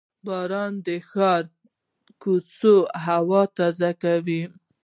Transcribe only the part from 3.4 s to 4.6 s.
تازه کوي.